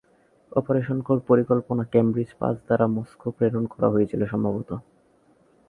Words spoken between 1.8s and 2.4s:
Cambridge